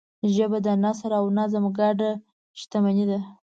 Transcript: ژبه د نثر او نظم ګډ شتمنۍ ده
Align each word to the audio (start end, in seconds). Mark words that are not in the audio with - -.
ژبه 0.35 0.57
د 0.65 0.67
نثر 0.83 1.11
او 1.19 1.25
نظم 1.37 1.63
ګډ 1.79 1.99
شتمنۍ 2.59 3.03
ده 3.09 3.19